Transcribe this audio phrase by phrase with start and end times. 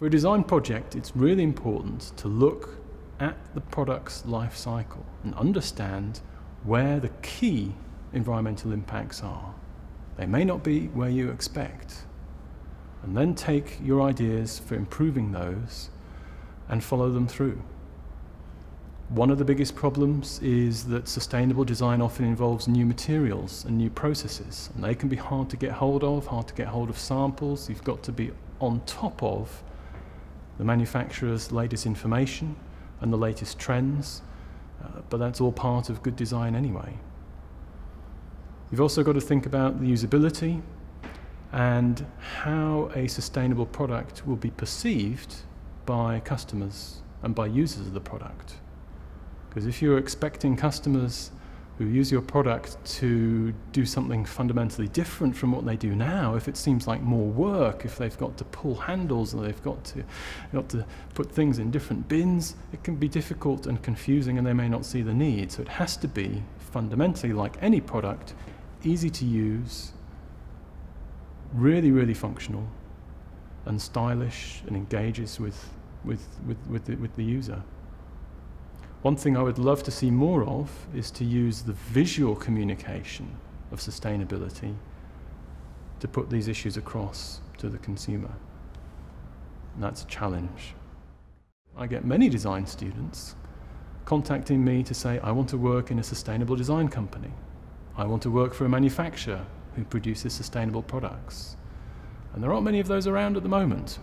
[0.00, 2.78] For a design project, it's really important to look
[3.18, 6.22] at the product's life cycle and understand
[6.64, 7.74] where the key
[8.14, 9.54] environmental impacts are.
[10.16, 12.06] They may not be where you expect.
[13.02, 15.90] And then take your ideas for improving those
[16.70, 17.62] and follow them through.
[19.10, 23.90] One of the biggest problems is that sustainable design often involves new materials and new
[23.90, 26.98] processes, and they can be hard to get hold of, hard to get hold of
[26.98, 27.68] samples.
[27.68, 28.30] You've got to be
[28.60, 29.62] on top of
[30.60, 32.54] the manufacturer's latest information
[33.00, 34.20] and the latest trends,
[34.84, 36.92] uh, but that's all part of good design anyway.
[38.70, 40.60] You've also got to think about the usability
[41.50, 42.06] and
[42.42, 45.34] how a sustainable product will be perceived
[45.86, 48.56] by customers and by users of the product.
[49.48, 51.30] Because if you're expecting customers
[51.80, 56.46] who use your product to do something fundamentally different from what they do now, if
[56.46, 60.04] it seems like more work, if they've got to pull handles or they've got to,
[60.52, 64.52] got to put things in different bins, it can be difficult and confusing and they
[64.52, 65.50] may not see the need.
[65.50, 68.34] So it has to be fundamentally like any product,
[68.84, 69.92] easy to use,
[71.54, 72.68] really, really functional,
[73.64, 75.70] and stylish and engages with,
[76.04, 77.62] with, with, with, the, with the user.
[79.02, 83.34] One thing I would love to see more of is to use the visual communication
[83.72, 84.74] of sustainability
[86.00, 88.30] to put these issues across to the consumer.
[89.74, 90.74] And that's a challenge.
[91.78, 93.36] I get many design students
[94.04, 97.32] contacting me to say, I want to work in a sustainable design company.
[97.96, 101.56] I want to work for a manufacturer who produces sustainable products.
[102.34, 103.98] And there aren't many of those around at the moment,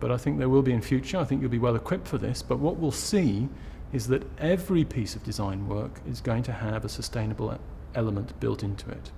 [0.00, 1.18] but I think there will be in future.
[1.18, 2.40] I think you'll be well equipped for this.
[2.40, 3.48] But what we'll see
[3.92, 7.58] is that every piece of design work is going to have a sustainable
[7.94, 9.10] element built into it.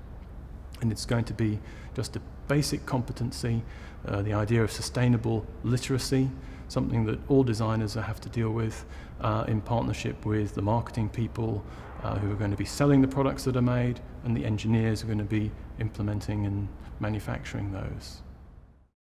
[0.80, 1.58] And it's going to be
[1.94, 3.62] just a basic competency,
[4.06, 6.30] uh, the idea of sustainable literacy,
[6.68, 8.84] something that all designers have to deal with
[9.20, 11.64] uh, in partnership with the marketing people
[12.02, 15.00] uh, who are going to be selling the products that are made and the engineers
[15.00, 15.50] who are going to be
[15.80, 16.68] implementing and
[17.00, 18.22] manufacturing those.